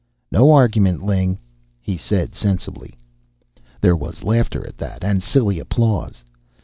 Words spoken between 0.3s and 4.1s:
"No argument, Ling," he said sensibly. There